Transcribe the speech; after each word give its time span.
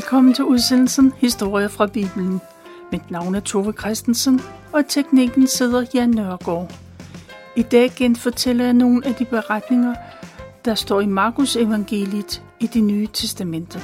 Velkommen 0.00 0.34
til 0.34 0.44
udsendelsen 0.44 1.12
Historie 1.16 1.68
fra 1.68 1.86
Bibelen. 1.86 2.40
Mit 2.92 3.10
navn 3.10 3.34
er 3.34 3.40
Tove 3.40 3.72
Christensen, 3.72 4.40
og 4.72 4.88
teknikken 4.88 5.46
sidder 5.46 5.86
Jan 5.94 6.10
Nørgaard. 6.10 6.74
I 7.56 7.62
dag 7.62 7.90
genfortæller 7.96 8.64
jeg 8.64 8.74
nogle 8.74 9.06
af 9.06 9.14
de 9.14 9.24
beretninger, 9.24 9.94
der 10.64 10.74
står 10.74 11.00
i 11.00 11.06
Markus 11.06 11.56
evangeliet 11.56 12.42
i 12.60 12.66
det 12.66 12.84
nye 12.84 13.06
testamente. 13.12 13.80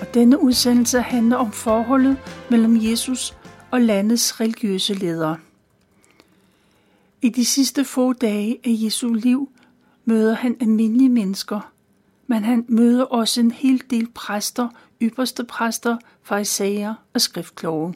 Og 0.00 0.14
denne 0.14 0.42
udsendelse 0.42 1.00
handler 1.00 1.36
om 1.36 1.52
forholdet 1.52 2.16
mellem 2.50 2.76
Jesus 2.82 3.36
og 3.70 3.80
landets 3.80 4.40
religiøse 4.40 4.94
ledere. 4.94 5.36
I 7.22 7.28
de 7.28 7.44
sidste 7.44 7.84
få 7.84 8.12
dage 8.12 8.58
af 8.64 8.70
Jesu 8.84 9.12
liv 9.12 9.48
møder 10.04 10.34
han 10.34 10.56
almindelige 10.60 11.10
mennesker, 11.10 11.72
men 12.26 12.44
han 12.44 12.64
møder 12.68 13.04
også 13.04 13.40
en 13.40 13.50
hel 13.50 13.82
del 13.90 14.08
præster, 14.14 14.68
ypperste 15.02 15.44
præster, 15.44 15.96
fariserer 16.22 16.94
og 17.14 17.20
skriftkloge. 17.20 17.94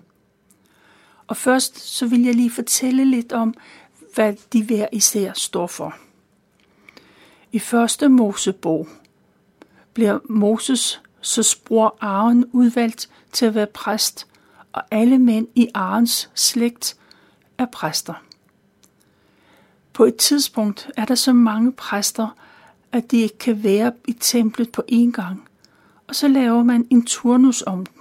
Og 1.27 1.37
først 1.37 1.79
så 1.79 2.07
vil 2.07 2.23
jeg 2.23 2.35
lige 2.35 2.51
fortælle 2.51 3.05
lidt 3.05 3.33
om, 3.33 3.55
hvad 4.15 4.35
de 4.53 4.65
hver 4.65 4.87
især 4.93 5.33
står 5.33 5.67
for. 5.67 5.95
I 7.53 7.59
første 7.59 8.09
Mosebog 8.09 8.89
bliver 9.95 10.19
Moses 10.25 11.03
så 11.21 11.59
bror 11.65 11.97
Aaron 12.01 12.45
udvalgt 12.53 13.11
til 13.33 13.47
at 13.47 13.55
være 13.55 13.67
præst, 13.67 14.27
og 14.73 14.83
alle 14.91 15.19
mænd 15.19 15.49
i 15.55 15.69
Aarons 15.75 16.31
slægt 16.35 16.97
er 17.59 17.67
præster. 17.73 18.15
På 19.93 20.05
et 20.05 20.17
tidspunkt 20.17 20.91
er 20.97 21.05
der 21.05 21.15
så 21.15 21.33
mange 21.33 21.73
præster, 21.73 22.37
at 22.93 23.11
de 23.11 23.21
ikke 23.21 23.39
kan 23.39 23.63
være 23.63 23.93
i 24.09 24.13
templet 24.13 24.73
på 24.73 24.83
én 24.93 25.11
gang, 25.11 25.49
og 26.13 26.17
så 26.17 26.29
laver 26.29 26.63
man 26.63 26.87
en 26.91 27.05
turnus 27.05 27.63
om 27.67 27.87
den. 27.87 27.95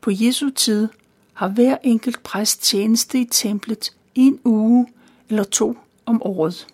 På 0.00 0.10
Jesu 0.14 0.50
tid 0.50 0.88
har 1.32 1.48
hver 1.48 1.76
enkelt 1.82 2.22
præst 2.22 2.62
tjeneste 2.62 3.20
i 3.20 3.24
templet 3.24 3.92
en 4.14 4.40
uge 4.44 4.86
eller 5.28 5.44
to 5.44 5.78
om 6.06 6.22
året. 6.22 6.66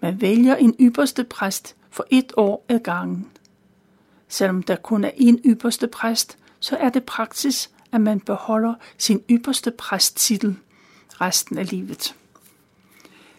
Man 0.00 0.20
vælger 0.20 0.56
en 0.56 0.74
ypperste 0.80 1.24
præst 1.24 1.76
for 1.90 2.06
et 2.10 2.32
år 2.36 2.64
ad 2.68 2.78
gangen. 2.78 3.26
Selvom 4.28 4.62
der 4.62 4.76
kun 4.76 5.04
er 5.04 5.10
en 5.16 5.40
ypperste 5.44 5.86
præst, 5.86 6.38
så 6.60 6.76
er 6.76 6.88
det 6.88 7.04
praksis, 7.04 7.70
at 7.92 8.00
man 8.00 8.20
beholder 8.20 8.74
sin 8.98 9.22
ypperste 9.30 9.70
præsttitel 9.70 10.56
resten 11.20 11.58
af 11.58 11.70
livet. 11.70 12.14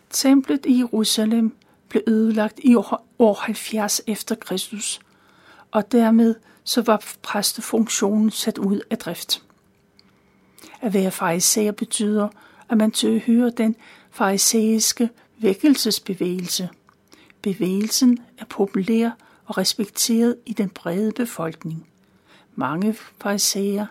Templet 0.09 0.65
i 0.65 0.77
Jerusalem 0.77 1.55
blev 1.89 2.03
ødelagt 2.07 2.59
i 2.63 2.75
år 3.19 3.41
70 3.41 4.01
efter 4.07 4.35
Kristus, 4.35 5.01
og 5.71 5.91
dermed 5.91 6.35
så 6.63 6.81
var 6.81 7.03
præstefunktionen 7.21 8.31
sat 8.31 8.57
ud 8.57 8.81
af 8.89 8.97
drift. 8.97 9.43
At 10.81 10.93
være 10.93 11.11
farisæer 11.11 11.71
betyder, 11.71 12.27
at 12.69 12.77
man 12.77 12.91
tilhører 12.91 13.49
den 13.49 13.75
farisæiske 14.11 15.09
vækkelsesbevægelse. 15.37 16.69
Bevægelsen 17.41 18.19
er 18.37 18.45
populær 18.45 19.09
og 19.45 19.57
respekteret 19.57 20.35
i 20.45 20.53
den 20.53 20.69
brede 20.69 21.11
befolkning. 21.11 21.87
Mange 22.55 22.93
farisæer 22.93 23.85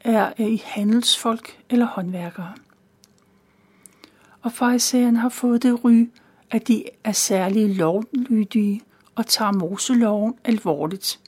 er 0.00 0.32
i 0.38 0.62
handelsfolk 0.64 1.58
eller 1.70 1.86
håndværkere. 1.86 2.54
Og 4.42 4.52
farisæerne 4.52 5.18
har 5.18 5.28
fået 5.28 5.62
det 5.62 5.84
ry, 5.84 6.08
at 6.50 6.68
de 6.68 6.84
er 7.04 7.12
særlig 7.12 7.76
lovlydige 7.76 8.82
og 9.20 9.26
tager 9.26 9.52
Moseloven 9.52 10.34
alvorligt. 10.44 11.20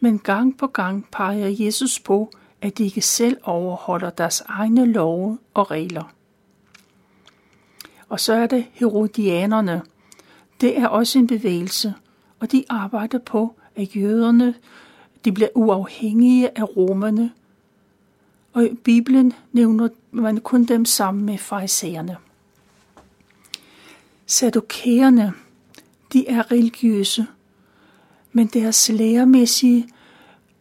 Men 0.00 0.18
gang 0.18 0.58
på 0.58 0.66
gang 0.66 1.06
peger 1.12 1.48
Jesus 1.48 2.00
på, 2.00 2.30
at 2.62 2.78
de 2.78 2.84
ikke 2.84 3.00
selv 3.00 3.36
overholder 3.42 4.10
deres 4.10 4.42
egne 4.46 4.92
love 4.92 5.38
og 5.54 5.70
regler. 5.70 6.12
Og 8.08 8.20
så 8.20 8.32
er 8.32 8.46
det 8.46 8.66
herodianerne. 8.72 9.82
Det 10.60 10.78
er 10.78 10.88
også 10.88 11.18
en 11.18 11.26
bevægelse, 11.26 11.94
og 12.40 12.52
de 12.52 12.64
arbejder 12.68 13.18
på, 13.18 13.54
at 13.76 13.96
jøderne 13.96 14.54
de 15.24 15.32
bliver 15.32 15.50
uafhængige 15.54 16.58
af 16.58 16.76
romerne. 16.76 17.32
Og 18.52 18.64
i 18.64 18.74
Bibelen 18.74 19.32
nævner 19.52 19.88
man 20.10 20.40
kun 20.40 20.64
dem 20.64 20.84
sammen 20.84 21.24
med 21.24 21.38
farisæerne. 21.38 22.16
Sadokæerne, 24.26 25.32
de 26.12 26.28
er 26.28 26.52
religiøse, 26.52 27.26
men 28.32 28.46
deres 28.46 28.88
læremæssige 28.88 29.88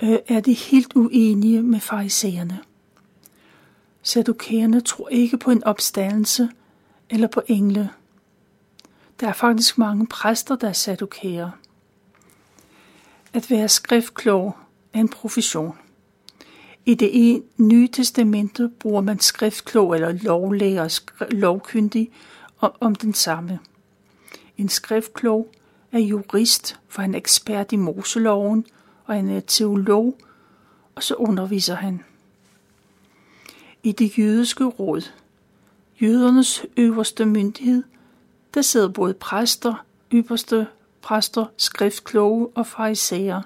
øh, 0.03 0.17
er 0.27 0.39
de 0.39 0.53
helt 0.53 0.93
uenige 0.95 1.61
med 1.61 1.79
farisæerne. 1.79 2.59
Sadukæerne 4.01 4.81
tror 4.81 5.09
ikke 5.09 5.37
på 5.37 5.51
en 5.51 5.63
opstandelse 5.63 6.49
eller 7.09 7.27
på 7.27 7.41
engle. 7.47 7.89
Der 9.19 9.27
er 9.27 9.33
faktisk 9.33 9.77
mange 9.77 10.07
præster, 10.07 10.55
der 10.55 10.69
er 10.69 10.73
sadukæer. 10.73 11.49
At 13.33 13.51
være 13.51 13.69
skriftklog 13.69 14.57
er 14.93 14.99
en 14.99 15.09
profession. 15.09 15.77
I 16.85 16.93
det 16.93 17.43
nye 17.57 17.87
testamente 17.87 18.69
bruger 18.79 19.01
man 19.01 19.19
skriftklog 19.19 19.95
eller 19.95 20.11
lovlæger, 20.11 20.99
lovkyndig 21.31 22.11
om 22.59 22.95
den 22.95 23.13
samme. 23.13 23.59
En 24.57 24.69
skriftklog 24.69 25.51
er 25.91 25.99
jurist, 25.99 26.79
for 26.87 27.01
han 27.01 27.13
er 27.13 27.17
ekspert 27.17 27.71
i 27.71 27.75
Moseloven, 27.75 28.65
og 29.05 29.15
han 29.15 29.29
er 29.29 29.39
teolog, 29.39 30.17
og 30.95 31.03
så 31.03 31.15
underviser 31.15 31.75
han. 31.75 32.03
I 33.83 33.91
det 33.91 34.17
jødiske 34.17 34.65
råd, 34.65 35.11
jødernes 36.01 36.65
øverste 36.77 37.25
myndighed, 37.25 37.83
der 38.53 38.61
sidder 38.61 38.87
både 38.87 39.13
præster, 39.13 39.85
ypperste 40.13 40.67
præster, 41.01 41.45
skriftkloge 41.57 42.47
og 42.55 42.67
farisæer. 42.67 43.41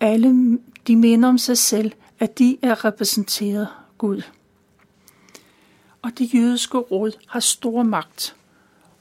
Alle 0.00 0.58
de 0.86 0.96
minder 0.96 1.28
om 1.28 1.38
sig 1.38 1.58
selv, 1.58 1.92
at 2.18 2.38
de 2.38 2.58
er 2.62 2.84
repræsenteret 2.84 3.68
Gud 3.98 4.22
og 6.02 6.18
det 6.18 6.34
jødiske 6.34 6.78
råd 6.78 7.12
har 7.26 7.40
stor 7.40 7.82
magt, 7.82 8.36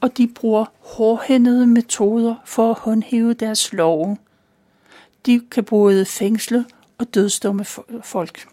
og 0.01 0.17
de 0.17 0.27
bruger 0.27 0.65
hårdhændede 0.79 1.67
metoder 1.67 2.35
for 2.45 2.71
at 2.71 2.79
håndhæve 2.79 3.33
deres 3.33 3.73
love. 3.73 4.17
De 5.25 5.41
kan 5.51 5.63
både 5.63 6.05
fængsle 6.05 6.65
og 6.97 7.13
dødsdomme 7.13 7.65
folk. 8.03 8.47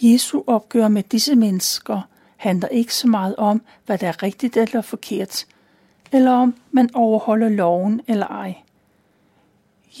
Jesu 0.00 0.42
opgør 0.46 0.88
med 0.88 1.02
disse 1.02 1.34
mennesker 1.34 2.00
handler 2.36 2.68
ikke 2.68 2.94
så 2.94 3.08
meget 3.08 3.36
om, 3.36 3.62
hvad 3.86 3.98
der 3.98 4.08
er 4.08 4.22
rigtigt 4.22 4.56
eller 4.56 4.80
forkert, 4.80 5.46
eller 6.12 6.30
om 6.30 6.54
man 6.70 6.90
overholder 6.94 7.48
loven 7.48 8.00
eller 8.06 8.26
ej. 8.26 8.54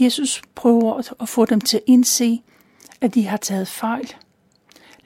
Jesus 0.00 0.42
prøver 0.54 1.12
at 1.20 1.28
få 1.28 1.44
dem 1.44 1.60
til 1.60 1.76
at 1.76 1.82
indse, 1.86 2.42
at 3.00 3.14
de 3.14 3.26
har 3.26 3.36
taget 3.36 3.68
fejl. 3.68 4.14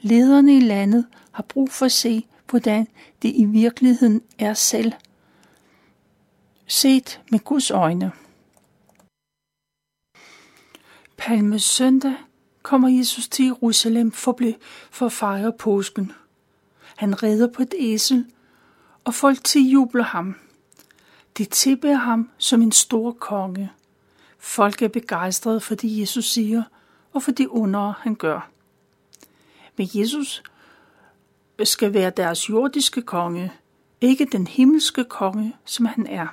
Lederne 0.00 0.56
i 0.56 0.60
landet 0.60 1.06
har 1.32 1.43
brug 1.43 1.70
for 1.70 1.87
at 1.87 1.93
se, 1.93 2.26
hvordan 2.51 2.89
det 3.23 3.33
i 3.35 3.45
virkeligheden 3.45 4.23
er 4.39 4.55
selv. 4.55 4.93
Set 6.67 7.21
med 7.31 7.39
Guds 7.39 7.71
øjne. 7.71 8.13
Palme 11.17 11.59
søndag 11.59 12.15
kommer 12.62 12.89
Jesus 12.89 13.29
til 13.29 13.45
Jerusalem 13.45 14.12
for, 14.12 14.37
at 14.43 14.56
for 14.91 15.06
at 15.06 15.12
fejre 15.12 15.53
påsken. 15.53 16.12
Han 16.97 17.23
redder 17.23 17.53
på 17.53 17.62
et 17.62 17.75
æsel, 17.79 18.27
og 19.05 19.15
folk 19.15 19.44
tiljubler 19.44 20.05
ham. 20.05 20.37
De 21.39 21.44
tilbærer 21.44 21.97
ham 21.97 22.31
som 22.39 22.62
en 22.62 22.73
stor 22.73 23.12
konge. 23.12 23.71
Folk 24.39 24.83
er 24.83 24.89
begejstrede 24.89 25.61
for 25.61 25.75
det, 25.75 26.01
Jesus 26.01 26.25
siger, 26.25 26.62
og 27.12 27.23
for 27.23 27.33
de 27.33 27.51
under, 27.51 27.93
han 28.01 28.15
gør. 28.15 28.51
Men 29.77 29.89
Jesus 29.94 30.43
skal 31.66 31.94
være 31.94 32.10
deres 32.10 32.50
jordiske 32.50 33.02
konge, 33.02 33.52
ikke 34.00 34.25
den 34.32 34.46
himmelske 34.46 35.05
konge, 35.05 35.56
som 35.64 35.87
han 35.87 36.06
er. 36.06 36.26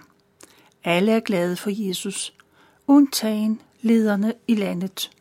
Alle 0.84 1.12
er 1.12 1.20
glade 1.20 1.56
for 1.56 1.88
Jesus, 1.88 2.34
undtagen 2.88 3.62
lederne 3.82 4.34
i 4.48 4.56
landet. 4.56 5.12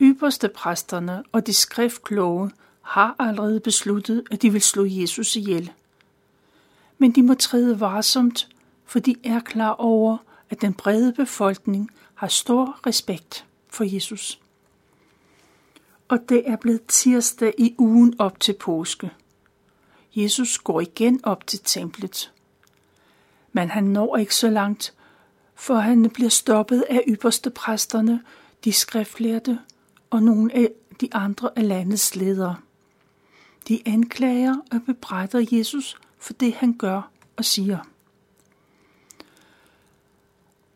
Ypperste 0.00 0.48
præsterne 0.48 1.22
og 1.32 1.46
de 1.46 1.52
skriftkloge 1.52 2.50
har 2.80 3.16
allerede 3.18 3.60
besluttet, 3.60 4.24
at 4.30 4.42
de 4.42 4.52
vil 4.52 4.62
slå 4.62 4.84
Jesus 4.84 5.36
ihjel. 5.36 5.72
Men 6.98 7.12
de 7.12 7.22
må 7.22 7.34
træde 7.34 7.80
varsomt, 7.80 8.48
for 8.86 8.98
de 8.98 9.14
er 9.24 9.40
klar 9.40 9.72
over, 9.72 10.16
at 10.50 10.60
den 10.60 10.74
brede 10.74 11.12
befolkning 11.12 11.90
har 12.14 12.28
stor 12.28 12.80
respekt 12.86 13.44
for 13.68 13.84
Jesus 13.84 14.39
og 16.10 16.28
det 16.28 16.48
er 16.50 16.56
blevet 16.56 16.86
tirsdag 16.88 17.54
i 17.58 17.74
ugen 17.78 18.14
op 18.18 18.40
til 18.40 18.52
påske. 18.60 19.10
Jesus 20.16 20.58
går 20.58 20.80
igen 20.80 21.20
op 21.24 21.46
til 21.46 21.60
templet. 21.64 22.32
Men 23.52 23.70
han 23.70 23.84
når 23.84 24.16
ikke 24.16 24.34
så 24.34 24.50
langt, 24.50 24.94
for 25.54 25.74
han 25.74 26.10
bliver 26.10 26.28
stoppet 26.28 26.84
af 26.90 27.02
ypperste 27.08 27.50
præsterne, 27.50 28.22
de 28.64 28.72
skriftlærte 28.72 29.58
og 30.10 30.22
nogle 30.22 30.54
af 30.54 30.70
de 31.00 31.08
andre 31.12 31.50
af 31.56 31.68
landets 31.68 32.16
ledere. 32.16 32.56
De 33.68 33.82
anklager 33.86 34.56
og 34.72 34.82
bebrejder 34.86 35.46
Jesus 35.52 35.96
for 36.18 36.32
det, 36.32 36.54
han 36.54 36.72
gør 36.72 37.10
og 37.36 37.44
siger. 37.44 37.78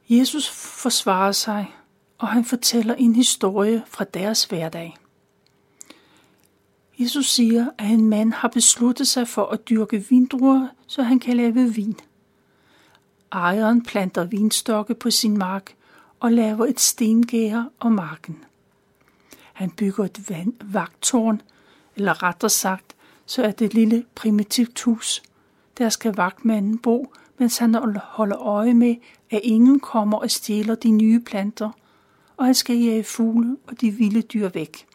Jesus 0.09 0.49
forsvarer 0.49 1.33
sig, 1.33 1.75
og 2.19 2.29
han 2.29 2.45
fortæller 2.45 2.95
en 2.95 3.15
historie 3.15 3.83
fra 3.87 4.05
deres 4.05 4.45
hverdag. 4.45 4.97
Jesus 6.99 7.31
siger, 7.31 7.67
at 7.79 7.91
en 7.91 8.09
mand 8.09 8.33
har 8.33 8.49
besluttet 8.49 9.09
sig 9.09 9.29
for 9.29 9.47
at 9.47 9.69
dyrke 9.69 10.05
vindruer, 10.11 10.69
så 10.87 11.03
han 11.03 11.19
kan 11.19 11.37
lave 11.37 11.75
vin. 11.75 11.97
Ejeren 13.33 13.83
planter 13.83 14.25
vinstokke 14.25 14.95
på 14.95 15.11
sin 15.11 15.39
mark 15.39 15.75
og 16.21 16.33
laver 16.33 16.67
et 16.67 16.81
stengære 16.81 17.71
om 17.81 17.93
marken. 17.93 18.45
Han 19.53 19.71
bygger 19.71 20.05
et 20.05 20.21
vagtårn, 20.63 21.43
eller 21.97 22.23
rettere 22.23 22.51
sagt, 22.51 22.97
så 23.27 23.43
er 23.43 23.51
det 23.51 23.65
et 23.65 23.75
lille 23.75 24.05
primitivt 24.15 24.81
hus. 24.81 25.23
Der 25.79 25.89
skal 25.89 26.15
vagtmanden 26.15 26.79
bo, 26.79 27.15
mens 27.39 27.59
han 27.59 27.75
holder 27.97 28.39
øje 28.39 28.75
med, 28.75 28.97
at 29.31 29.41
ingen 29.43 29.81
kommer 29.81 30.19
og 30.19 30.31
stjæler 30.31 30.75
de 30.75 30.91
nye 30.91 31.21
planter, 31.21 31.71
og 32.37 32.45
han 32.45 32.55
skal 32.55 32.77
jage 32.77 33.05
fugle 33.05 33.57
og 33.67 33.81
de 33.81 33.91
vilde 33.91 34.23
dyr 34.23 34.49
væk. 34.49 34.87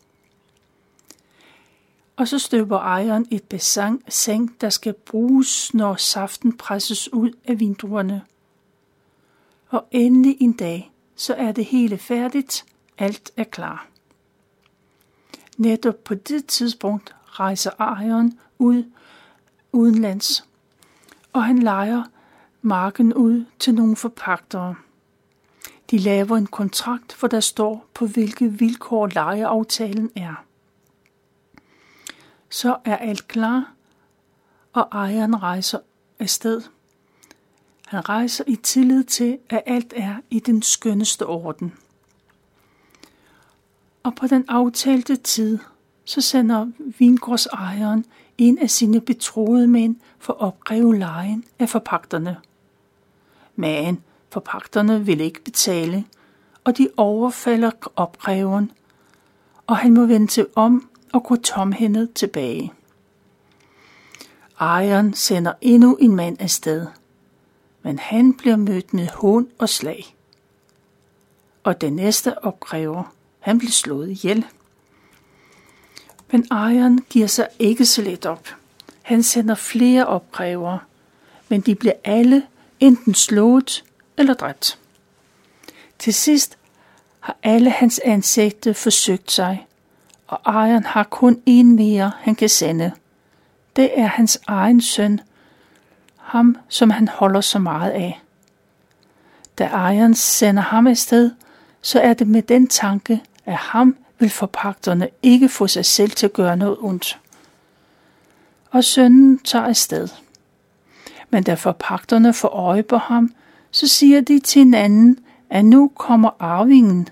Og 2.19 2.27
så 2.27 2.39
støber 2.39 2.79
ejeren 2.79 3.27
et 3.31 3.43
bassin 3.43 4.47
der 4.61 4.69
skal 4.69 4.93
bruges, 4.93 5.73
når 5.73 5.95
saften 5.95 6.57
presses 6.57 7.13
ud 7.13 7.31
af 7.45 7.59
vindruerne. 7.59 8.21
Og 9.69 9.87
endelig 9.91 10.37
en 10.39 10.53
dag, 10.53 10.91
så 11.15 11.33
er 11.33 11.51
det 11.51 11.65
hele 11.65 11.97
færdigt, 11.97 12.65
alt 12.97 13.31
er 13.37 13.43
klar. 13.43 13.87
Netop 15.57 16.03
på 16.03 16.15
det 16.15 16.45
tidspunkt 16.45 17.15
rejser 17.25 17.71
ejeren 17.79 18.39
ud 18.57 18.83
udenlands, 19.71 20.47
og 21.33 21.43
han 21.43 21.59
lejer 21.59 22.03
marken 22.61 23.13
ud 23.13 23.45
til 23.59 23.73
nogle 23.75 23.95
forpagtere. 23.95 24.75
De 25.91 25.97
laver 25.97 26.37
en 26.37 26.47
kontrakt, 26.47 27.19
hvor 27.19 27.27
der 27.27 27.39
står, 27.39 27.85
på 27.93 28.07
hvilke 28.07 28.51
vilkår 28.51 29.07
lejeaftalen 29.07 30.11
er. 30.15 30.48
Så 32.49 32.77
er 32.85 32.97
alt 32.97 33.27
klar, 33.27 33.73
og 34.73 34.87
ejeren 34.91 35.43
rejser 35.43 35.79
afsted. 36.19 36.61
Han 37.87 38.09
rejser 38.09 38.43
i 38.47 38.55
tillid 38.55 39.03
til, 39.03 39.37
at 39.49 39.63
alt 39.65 39.93
er 39.95 40.15
i 40.29 40.39
den 40.39 40.61
skønneste 40.61 41.25
orden. 41.25 41.73
Og 44.03 44.15
på 44.15 44.27
den 44.27 44.45
aftalte 44.47 45.15
tid, 45.15 45.59
så 46.05 46.21
sender 46.21 46.67
vingårdsejeren 46.77 48.05
en 48.37 48.57
af 48.57 48.69
sine 48.69 49.01
betroede 49.01 49.67
mænd 49.67 49.95
for 50.19 50.33
at 50.33 50.39
opkræve 50.39 50.97
lejen 50.97 51.45
af 51.59 51.69
forpagterne. 51.69 52.37
Men 53.55 54.03
forpagterne 54.29 55.05
vil 55.05 55.21
ikke 55.21 55.43
betale, 55.43 56.05
og 56.63 56.77
de 56.77 56.89
overfalder 56.97 57.71
opkræveren, 57.95 58.71
og 59.67 59.77
han 59.77 59.93
må 59.93 60.05
vende 60.05 60.27
til 60.27 60.47
om 60.55 60.89
og 61.13 61.23
går 61.23 61.35
tomhændet 61.35 62.13
tilbage. 62.13 62.73
Ejeren 64.59 65.13
sender 65.13 65.53
endnu 65.61 65.95
en 65.95 66.15
mand 66.15 66.41
afsted, 66.41 66.87
men 67.81 67.99
han 67.99 68.33
bliver 68.33 68.55
mødt 68.55 68.93
med 68.93 69.07
hån 69.07 69.47
og 69.57 69.69
slag. 69.69 70.15
Og 71.63 71.81
den 71.81 71.93
næste 71.93 72.43
opkræver, 72.43 73.13
han 73.39 73.57
bliver 73.57 73.71
slået 73.71 74.09
ihjel. 74.09 74.45
Men 76.31 76.47
ejeren 76.51 77.01
giver 77.09 77.27
sig 77.27 77.47
ikke 77.59 77.85
så 77.85 78.01
let 78.01 78.25
op. 78.25 78.47
Han 79.01 79.23
sender 79.23 79.55
flere 79.55 80.05
opkræver, 80.05 80.77
men 81.49 81.61
de 81.61 81.75
bliver 81.75 81.93
alle 82.03 82.43
enten 82.79 83.13
slået 83.13 83.83
eller 84.17 84.33
dræbt. 84.33 84.79
Til 85.99 86.13
sidst 86.13 86.57
har 87.19 87.37
alle 87.43 87.69
hans 87.69 87.99
ansigter 87.99 88.73
forsøgt 88.73 89.31
sig, 89.31 89.67
og 90.29 90.41
ejeren 90.45 90.83
har 90.83 91.03
kun 91.03 91.41
en 91.45 91.75
mere, 91.75 92.11
han 92.19 92.35
kan 92.35 92.49
sende. 92.49 92.91
Det 93.75 93.99
er 93.99 94.05
hans 94.05 94.39
egen 94.47 94.81
søn, 94.81 95.21
ham 96.17 96.57
som 96.67 96.89
han 96.89 97.07
holder 97.07 97.41
så 97.41 97.59
meget 97.59 97.91
af. 97.91 98.21
Da 99.57 99.65
ejeren 99.65 100.15
sender 100.15 100.63
ham 100.63 100.87
afsted, 100.87 101.31
så 101.81 101.99
er 101.99 102.13
det 102.13 102.27
med 102.27 102.41
den 102.41 102.67
tanke, 102.67 103.23
at 103.45 103.53
ham 103.53 103.95
vil 104.19 104.29
forpagterne 104.29 105.09
ikke 105.23 105.49
få 105.49 105.67
sig 105.67 105.85
selv 105.85 106.11
til 106.11 106.25
at 106.25 106.33
gøre 106.33 106.57
noget 106.57 106.77
ondt. 106.79 107.19
Og 108.71 108.83
sønnen 108.83 109.39
tager 109.39 109.65
afsted. 109.65 110.07
Men 111.29 111.43
da 111.43 111.53
forpagterne 111.53 112.33
får 112.33 112.47
øje 112.49 112.83
på 112.83 112.97
ham, 112.97 113.33
så 113.71 113.87
siger 113.87 114.21
de 114.21 114.39
til 114.39 114.59
hinanden, 114.59 115.19
at 115.49 115.65
nu 115.65 115.91
kommer 115.95 116.29
arvingen. 116.39 117.07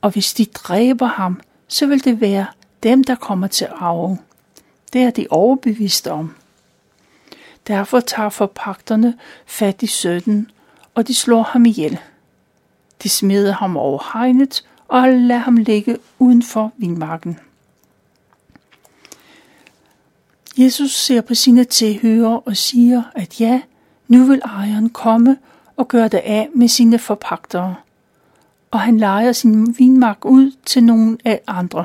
Og 0.00 0.10
hvis 0.10 0.34
de 0.34 0.44
dræber 0.44 1.06
ham, 1.06 1.40
så 1.68 1.86
vil 1.86 2.04
det 2.04 2.20
være 2.20 2.46
dem, 2.82 3.04
der 3.04 3.14
kommer 3.14 3.46
til 3.46 3.66
arve. 3.70 4.18
Det 4.92 5.02
er 5.02 5.10
de 5.10 5.26
overbeviste 5.30 6.12
om. 6.12 6.34
Derfor 7.66 8.00
tager 8.00 8.28
forpagterne 8.28 9.18
fat 9.46 9.82
i 9.82 9.86
sønnen, 9.86 10.50
og 10.94 11.08
de 11.08 11.14
slår 11.14 11.42
ham 11.42 11.66
ihjel. 11.66 11.98
De 13.02 13.08
smider 13.08 13.52
ham 13.52 13.76
over 13.76 14.10
hegnet 14.12 14.64
og 14.88 15.08
lader 15.08 15.40
ham 15.40 15.56
ligge 15.56 15.98
uden 16.18 16.42
for 16.42 16.72
vinmarken. 16.76 17.38
Jesus 20.58 20.90
ser 20.90 21.20
på 21.20 21.34
sine 21.34 21.64
tilhører 21.64 22.48
og 22.48 22.56
siger, 22.56 23.02
at 23.14 23.40
ja, 23.40 23.62
nu 24.08 24.24
vil 24.24 24.42
ejeren 24.44 24.90
komme 24.90 25.36
og 25.76 25.88
gøre 25.88 26.08
det 26.08 26.18
af 26.18 26.48
med 26.54 26.68
sine 26.68 26.98
forpagtere, 26.98 27.74
og 28.70 28.80
han 28.80 28.98
leger 28.98 29.32
sin 29.32 29.78
vinmark 29.78 30.24
ud 30.24 30.52
til 30.66 30.84
nogle 30.84 31.18
af 31.24 31.40
andre. 31.46 31.84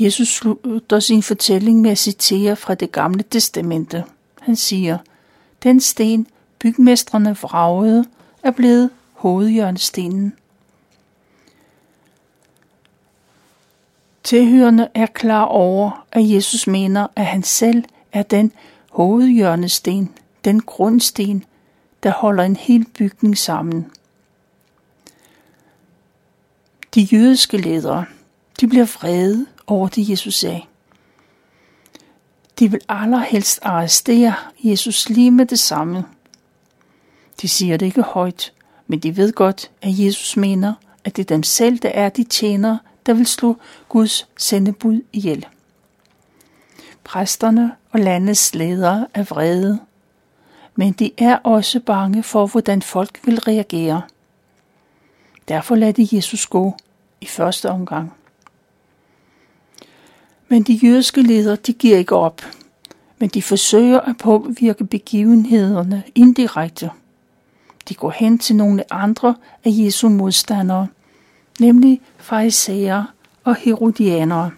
Jesus 0.00 0.28
slutter 0.28 1.00
sin 1.00 1.22
fortælling 1.22 1.80
med 1.80 1.90
at 1.90 1.98
citere 1.98 2.56
fra 2.56 2.74
det 2.74 2.92
gamle 2.92 3.24
testamente. 3.30 4.04
Han 4.40 4.56
siger, 4.56 4.98
den 5.62 5.80
sten 5.80 6.26
bygmestrene 6.58 7.36
vragede 7.36 8.04
er 8.42 8.50
blevet 8.50 8.90
hovedhjørnestenen. 9.12 10.32
Tilhørende 14.22 14.88
er 14.94 15.06
klar 15.06 15.44
over, 15.44 16.06
at 16.12 16.30
Jesus 16.30 16.66
mener, 16.66 17.06
at 17.16 17.26
han 17.26 17.42
selv 17.42 17.84
er 18.12 18.22
den 18.22 18.52
hovedhjørnesten, 18.90 20.10
den 20.44 20.60
grundsten, 20.60 21.44
der 22.02 22.10
holder 22.10 22.44
en 22.44 22.56
hel 22.56 22.86
bygning 22.98 23.38
sammen. 23.38 23.90
De 26.94 27.02
jødiske 27.02 27.56
ledere, 27.56 28.04
de 28.60 28.68
bliver 28.68 28.84
vrede 28.84 29.46
over 29.66 29.88
det, 29.88 30.08
Jesus 30.08 30.34
sagde. 30.34 30.62
De 32.58 32.70
vil 32.70 32.80
allerhelst 32.88 33.58
arrestere 33.62 34.34
Jesus 34.64 35.08
lige 35.08 35.30
med 35.30 35.46
det 35.46 35.58
samme. 35.58 36.04
De 37.42 37.48
siger 37.48 37.76
det 37.76 37.86
ikke 37.86 38.02
højt, 38.02 38.52
men 38.86 38.98
de 38.98 39.16
ved 39.16 39.32
godt, 39.32 39.70
at 39.82 39.98
Jesus 39.98 40.36
mener, 40.36 40.74
at 41.04 41.16
det 41.16 41.22
er 41.22 41.34
dem 41.34 41.42
selv, 41.42 41.78
der 41.78 41.88
er 41.88 42.08
de 42.08 42.24
tjenere, 42.24 42.78
der 43.06 43.12
vil 43.14 43.26
slå 43.26 43.56
Guds 43.88 44.28
sendebud 44.36 45.00
ihjel. 45.12 45.46
Præsterne 47.04 47.72
og 47.90 48.00
landets 48.00 48.54
ledere 48.54 49.06
er 49.14 49.22
vrede, 49.22 49.80
men 50.74 50.92
de 50.92 51.10
er 51.18 51.36
også 51.36 51.80
bange 51.80 52.22
for, 52.22 52.46
hvordan 52.46 52.82
folk 52.82 53.20
vil 53.24 53.40
reagere. 53.40 54.02
Derfor 55.52 55.74
lader 55.74 55.92
de 55.92 56.08
Jesus 56.12 56.46
gå 56.46 56.76
i 57.20 57.26
første 57.26 57.70
omgang. 57.70 58.12
Men 60.48 60.62
de 60.62 60.72
jødiske 60.72 61.22
ledere, 61.22 61.56
de 61.56 61.72
giver 61.72 61.98
ikke 61.98 62.16
op, 62.16 62.42
men 63.18 63.28
de 63.28 63.42
forsøger 63.42 64.00
at 64.00 64.16
påvirke 64.18 64.84
begivenhederne 64.84 66.02
indirekte. 66.14 66.90
De 67.88 67.94
går 67.94 68.10
hen 68.10 68.38
til 68.38 68.56
nogle 68.56 68.92
andre 68.92 69.34
af 69.64 69.70
Jesu 69.72 70.08
modstandere, 70.08 70.88
nemlig 71.60 72.00
farisæere 72.16 73.06
og 73.44 73.56
herodianere. 73.56 74.50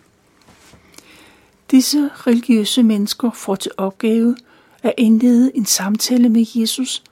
Disse 1.70 2.10
religiøse 2.14 2.82
mennesker 2.82 3.30
får 3.30 3.54
til 3.54 3.70
opgave 3.76 4.36
at 4.82 4.94
indlede 4.96 5.56
en 5.56 5.66
samtale 5.66 6.28
med 6.28 6.46
Jesus, 6.54 7.02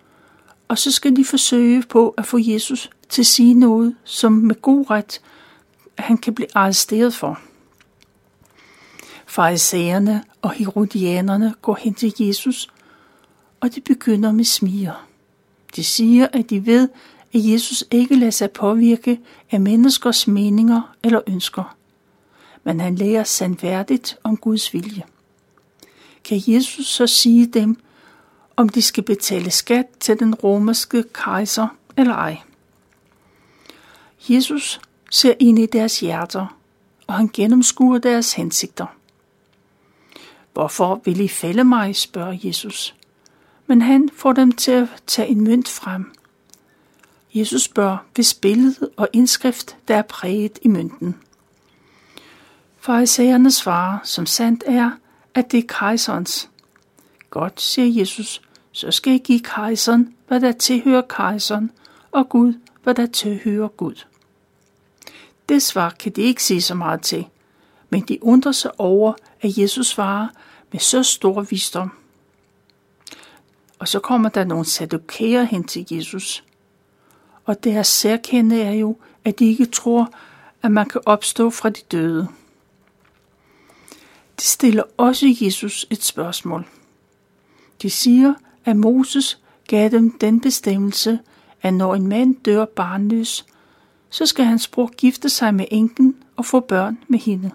og 0.68 0.78
så 0.78 0.92
skal 0.92 1.16
de 1.16 1.24
forsøge 1.24 1.82
på 1.82 2.14
at 2.18 2.26
få 2.26 2.38
Jesus 2.40 2.90
til 3.12 3.23
at 3.23 3.26
sige 3.26 3.54
noget, 3.54 3.97
som 4.04 4.33
med 4.33 4.62
god 4.62 4.90
ret 4.90 5.21
han 5.99 6.19
kan 6.19 6.35
blive 6.35 6.49
arresteret 6.54 7.14
for. 7.14 7.40
Farisæerne 9.26 10.25
og 10.42 10.52
herodianerne 10.52 11.54
går 11.62 11.78
hen 11.81 11.95
til 11.95 12.14
Jesus, 12.19 12.69
og 13.61 13.75
de 13.75 13.81
begynder 13.81 14.33
med 14.33 14.45
smiger. 14.45 15.07
De 15.76 15.85
siger, 15.85 16.26
at 16.33 16.50
de 16.50 16.66
ved, 16.66 16.88
at 17.35 17.45
Jesus 17.45 17.85
ikke 17.90 18.16
lader 18.16 18.31
sig 18.31 18.50
påvirke 18.50 19.21
af 19.50 19.61
menneskers 19.61 20.26
meninger 20.26 20.95
eller 21.02 21.21
ønsker, 21.26 21.76
men 22.64 22.81
han 22.81 22.95
lærer 22.95 23.25
sandværdigt 23.25 24.16
om 24.23 24.37
Guds 24.37 24.75
vilje. 24.75 25.02
Kan 26.25 26.42
Jesus 26.47 26.87
så 26.87 27.07
sige 27.07 27.47
dem, 27.47 27.76
om 28.57 28.69
de 28.69 28.83
skal 28.83 29.02
betale 29.02 29.50
skat 29.50 29.87
til 30.00 30.21
den 30.21 30.35
romerske 30.35 31.04
kejser 31.12 31.69
eller 31.97 32.14
ej? 32.14 32.38
Jesus 34.28 34.80
ser 35.10 35.34
ind 35.38 35.58
i 35.58 35.66
deres 35.66 36.00
hjerter, 36.00 36.56
og 37.06 37.14
han 37.14 37.30
gennemskuer 37.32 37.98
deres 37.98 38.32
hensigter. 38.32 38.86
Hvorfor 40.52 41.00
vil 41.04 41.20
I 41.20 41.28
fælde 41.28 41.64
mig, 41.64 41.96
spørger 41.96 42.38
Jesus. 42.42 42.94
Men 43.66 43.82
han 43.82 44.10
får 44.16 44.32
dem 44.32 44.52
til 44.52 44.72
at 44.72 44.88
tage 45.06 45.28
en 45.28 45.44
mønt 45.44 45.68
frem. 45.68 46.12
Jesus 47.34 47.62
spørger, 47.62 47.96
hvis 48.14 48.34
billede 48.34 48.90
og 48.96 49.08
indskrift, 49.12 49.76
der 49.88 49.96
er 49.96 50.02
præget 50.02 50.58
i 50.62 50.68
mønten. 50.68 51.16
Farisæerne 52.78 53.50
svarer, 53.50 53.98
som 54.04 54.26
sandt 54.26 54.64
er, 54.66 54.90
at 55.34 55.52
det 55.52 55.58
er 55.58 55.68
kejserens. 55.68 56.50
Godt, 57.30 57.60
siger 57.60 58.00
Jesus, 58.00 58.42
så 58.72 58.90
skal 58.90 59.12
I 59.12 59.18
give 59.18 59.40
kejseren, 59.40 60.14
hvad 60.28 60.40
der 60.40 60.52
tilhører 60.52 61.02
kejseren, 61.08 61.70
og 62.10 62.28
Gud, 62.28 62.54
hvad 62.82 62.94
der 62.94 63.06
tilhører 63.06 63.68
Gud. 63.68 64.04
Det 65.52 65.62
svar 65.62 65.90
kan 65.90 66.12
de 66.12 66.23
ikke 66.23 66.42
sige 66.42 66.62
så 66.62 66.75
meget 66.75 67.02
til, 67.02 67.26
men 67.90 68.02
de 68.02 68.25
undrer 68.25 68.52
sig 68.52 68.80
over, 68.80 69.12
at 69.40 69.59
Jesus 69.59 69.87
svarer 69.87 70.28
med 70.73 70.80
så 70.80 71.02
stor 71.02 71.42
visdom. 71.42 71.92
Og 73.78 73.88
så 73.88 74.00
kommer 74.00 74.28
der 74.28 74.44
nogle 74.44 74.64
sadokæer 74.64 75.42
hen 75.42 75.64
til 75.64 75.87
Jesus. 75.90 76.44
Og 77.44 77.64
deres 77.64 77.87
særkende 77.87 78.62
er 78.62 78.73
jo, 78.73 78.97
at 79.25 79.38
de 79.38 79.47
ikke 79.47 79.66
tror, 79.66 80.12
at 80.62 80.71
man 80.71 80.88
kan 80.88 81.00
opstå 81.06 81.50
fra 81.50 81.71
de 81.71 81.80
døde. 81.92 82.28
De 84.38 84.44
stiller 84.44 84.82
også 84.97 85.37
Jesus 85.40 85.87
et 85.90 86.04
spørgsmål. 86.04 86.66
De 87.82 87.90
siger, 87.90 88.35
at 88.64 88.76
Moses 88.76 89.38
gav 89.68 89.90
dem 89.90 90.18
den 90.18 90.40
bestemmelse, 90.40 91.18
at 91.62 91.75
når 91.75 91.94
en 91.94 92.06
mand 92.06 92.37
dør 92.37 92.64
barnløs, 92.64 93.47
så 94.12 94.26
skal 94.26 94.45
hans 94.45 94.69
bror 94.69 94.90
gifte 94.97 95.28
sig 95.28 95.54
med 95.54 95.64
enken 95.71 96.16
og 96.37 96.47
få 96.47 96.61
børn 96.61 96.99
med 97.09 97.19
hende. 97.19 97.50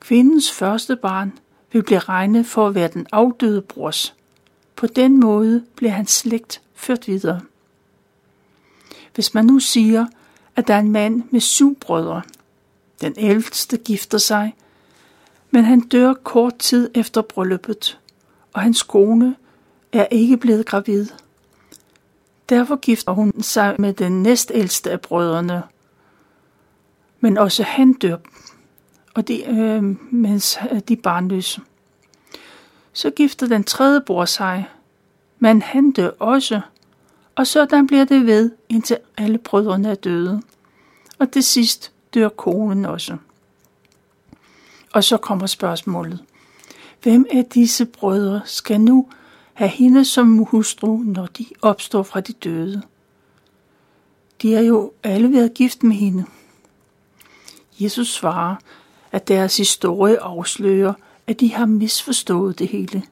Kvindens 0.00 0.52
første 0.52 0.96
barn 0.96 1.38
vil 1.72 1.82
blive 1.82 1.98
regnet 1.98 2.46
for 2.46 2.68
at 2.68 2.74
være 2.74 2.88
den 2.88 3.06
afdøde 3.12 3.62
brors. 3.62 4.14
På 4.76 4.86
den 4.86 5.20
måde 5.20 5.64
bliver 5.76 5.92
hans 5.92 6.10
slægt 6.10 6.60
ført 6.74 7.08
videre. 7.08 7.40
Hvis 9.14 9.34
man 9.34 9.44
nu 9.44 9.58
siger, 9.58 10.06
at 10.56 10.68
der 10.68 10.74
er 10.74 10.78
en 10.78 10.92
mand 10.92 11.22
med 11.30 11.40
syv 11.40 11.76
brødre, 11.76 12.22
den 13.00 13.14
ældste 13.16 13.76
gifter 13.76 14.18
sig, 14.18 14.56
men 15.50 15.64
han 15.64 15.80
dør 15.80 16.14
kort 16.14 16.58
tid 16.58 16.90
efter 16.94 17.22
brylluppet, 17.22 17.98
og 18.52 18.60
hans 18.60 18.82
kone 18.82 19.36
er 19.92 20.06
ikke 20.10 20.36
blevet 20.36 20.66
gravid. 20.66 21.06
Derfor 22.50 22.76
gifter 22.76 23.12
hun 23.12 23.42
sig 23.42 23.76
med 23.78 23.92
den 23.92 24.22
næstældste 24.22 24.90
af 24.90 25.00
brødrene. 25.00 25.62
Men 27.20 27.38
også 27.38 27.62
han 27.62 27.92
dør, 27.92 28.16
og 29.14 29.28
de, 29.28 29.44
øh, 29.44 29.82
mens 30.12 30.58
øh, 30.72 30.80
de 30.88 30.92
er 30.92 31.00
barnløse. 31.02 31.60
Så 32.92 33.10
gifter 33.10 33.46
den 33.46 33.64
tredje 33.64 34.00
bror 34.00 34.24
sig, 34.24 34.68
men 35.38 35.62
han 35.62 35.90
dør 35.90 36.10
også, 36.18 36.60
og 37.34 37.46
sådan 37.46 37.86
bliver 37.86 38.04
det 38.04 38.26
ved, 38.26 38.50
indtil 38.68 38.98
alle 39.16 39.38
brødrene 39.38 39.90
er 39.90 39.94
døde. 39.94 40.42
Og 41.18 41.30
til 41.32 41.42
sidst 41.42 41.92
dør 42.14 42.28
konen 42.28 42.84
også. 42.84 43.16
Og 44.92 45.04
så 45.04 45.16
kommer 45.16 45.46
spørgsmålet. 45.46 46.24
Hvem 47.02 47.26
af 47.30 47.44
disse 47.44 47.86
brødre 47.86 48.40
skal 48.44 48.80
nu 48.80 49.08
have 49.60 49.70
hende 49.70 50.04
som 50.04 50.38
hustru, 50.38 50.96
når 50.96 51.26
de 51.26 51.46
opstår 51.62 52.02
fra 52.02 52.20
de 52.20 52.32
døde? 52.32 52.82
De 54.42 54.54
er 54.54 54.60
jo 54.60 54.92
alle 55.02 55.32
været 55.32 55.54
gift 55.54 55.82
med 55.82 55.96
hende. 55.96 56.24
Jesus 57.80 58.14
svarer, 58.14 58.56
at 59.12 59.28
deres 59.28 59.56
historie 59.56 60.20
afslører, 60.20 60.92
at 61.26 61.40
de 61.40 61.52
har 61.54 61.66
misforstået 61.66 62.58
det 62.58 62.68
hele. 62.68 63.02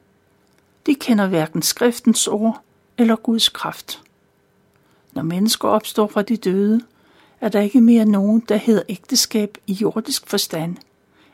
De 0.85 0.95
kender 0.95 1.27
hverken 1.27 1.61
skriftens 1.61 2.27
ord 2.27 2.61
eller 2.97 3.15
Guds 3.15 3.49
kraft. 3.49 4.01
Når 5.13 5.21
mennesker 5.21 5.67
opstår 5.67 6.07
fra 6.07 6.21
de 6.21 6.37
døde, 6.37 6.81
er 7.41 7.49
der 7.49 7.59
ikke 7.61 7.81
mere 7.81 8.05
nogen, 8.05 8.43
der 8.49 8.55
hedder 8.55 8.83
ægteskab 8.89 9.57
i 9.67 9.73
jordisk 9.73 10.27
forstand. 10.27 10.77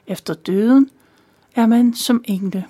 Efter 0.07 0.33
døden 0.33 0.89
er 1.55 1.65
man 1.67 1.93
som 1.93 2.23
engle. 2.27 2.65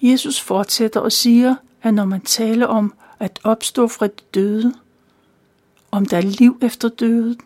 Jesus 0.00 0.40
fortsætter 0.40 1.00
og 1.00 1.12
siger, 1.12 1.56
at 1.82 1.94
når 1.94 2.04
man 2.04 2.20
taler 2.20 2.66
om 2.66 2.94
at 3.18 3.40
opstå 3.44 3.88
fra 3.88 4.06
de 4.06 4.22
døde, 4.34 4.74
om 5.90 6.06
der 6.06 6.16
er 6.16 6.22
liv 6.22 6.58
efter 6.62 6.88
døden, 6.88 7.40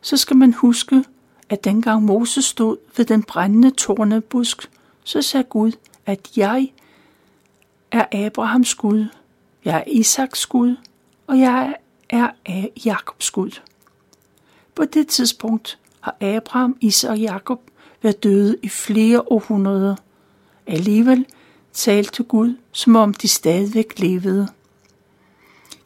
så 0.00 0.16
skal 0.16 0.36
man 0.36 0.52
huske, 0.52 1.04
at 1.48 1.64
dengang 1.64 2.02
Moses 2.02 2.44
stod 2.44 2.76
ved 2.96 3.04
den 3.04 3.22
brændende 3.22 3.70
tornebusk, 3.70 4.70
så 5.04 5.22
sagde 5.22 5.44
Gud, 5.44 5.72
at 6.06 6.36
jeg 6.36 6.72
er 7.90 8.26
Abrahams 8.26 8.74
Gud, 8.74 9.06
jeg 9.64 9.76
er 9.76 9.84
Isaks 9.86 10.46
Gud, 10.46 10.76
og 11.26 11.38
jeg 11.38 11.74
er 12.10 12.28
Jakobs 12.84 13.30
Gud. 13.30 13.60
På 14.74 14.84
det 14.84 15.08
tidspunkt 15.08 15.78
har 16.00 16.16
Abraham, 16.20 16.76
Isak 16.80 17.10
og 17.10 17.18
Jakob 17.18 17.60
været 18.02 18.22
døde 18.22 18.56
i 18.62 18.68
flere 18.68 19.32
århundreder. 19.32 19.96
Alligevel 20.66 21.26
talte 21.72 22.22
Gud, 22.22 22.56
som 22.72 22.96
om 22.96 23.14
de 23.14 23.28
stadigvæk 23.28 23.98
levede. 23.98 24.48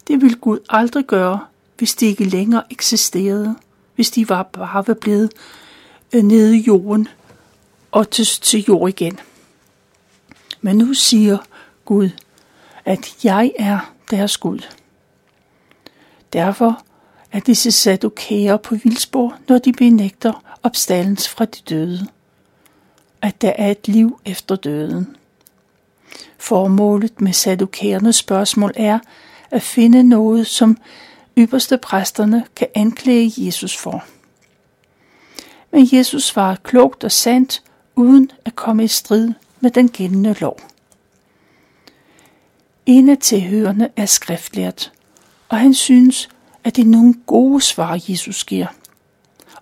Det 0.09 0.21
ville 0.21 0.37
Gud 0.37 0.59
aldrig 0.69 1.05
gøre, 1.05 1.41
hvis 1.79 1.95
de 1.95 2.07
ikke 2.07 2.25
længere 2.25 2.63
eksisterede, 2.71 3.57
hvis 3.95 4.11
de 4.11 4.29
var 4.29 4.43
bare 4.43 4.87
var 4.87 4.95
blevet 4.95 5.33
øh, 6.13 6.23
nede 6.23 6.57
i 6.57 6.61
jorden 6.61 7.09
og 7.91 8.11
til, 8.11 8.27
til 8.27 8.65
jord 8.69 8.89
igen. 8.89 9.21
Men 10.61 10.79
nu 10.79 10.95
siger 10.95 11.39
Gud, 11.85 12.11
at 12.85 13.25
jeg 13.25 13.53
er 13.59 13.93
deres 14.11 14.37
Gud. 14.37 14.59
Derfor 16.33 16.83
er 17.33 17.41
disse 17.41 17.73
sadukærer 17.73 18.57
på 18.57 18.75
vildspor, 18.75 19.37
når 19.49 19.59
de 19.59 19.73
benægter 19.73 20.57
opstandelse 20.63 21.31
fra 21.31 21.45
de 21.45 21.61
døde. 21.69 22.07
At 23.23 23.43
der 23.43 23.53
er 23.57 23.71
et 23.71 23.89
liv 23.89 24.21
efter 24.25 24.57
døden. 24.57 25.17
Formålet 26.39 27.21
med 27.21 27.33
sadukærernes 27.33 28.17
spørgsmål 28.17 28.73
er 28.77 28.99
at 29.51 29.63
finde 29.63 30.03
noget, 30.03 30.47
som 30.47 30.79
ypperste 31.39 31.79
præsterne 31.79 32.45
kan 32.57 32.69
anklage 32.75 33.33
Jesus 33.37 33.77
for. 33.77 34.05
Men 35.73 35.89
Jesus 35.93 36.25
svarer 36.25 36.57
klogt 36.57 37.05
og 37.05 37.13
sandt, 37.13 37.63
uden 37.95 38.31
at 38.45 38.57
komme 38.57 38.85
i 38.85 38.89
strid 38.89 39.33
med 39.61 39.71
den 39.71 39.89
gældende 39.89 40.37
lov. 40.41 40.61
En 42.87 43.09
af 43.09 43.19
tilhørende 43.19 43.89
er 43.97 44.07
skriftlært, 44.07 44.93
og 45.49 45.59
han 45.59 45.75
synes, 45.75 46.29
at 46.65 46.77
det 46.77 46.83
er 46.83 46.87
nogle 46.87 47.15
gode 47.27 47.61
svar, 47.61 48.01
Jesus 48.09 48.45
giver. 48.45 48.67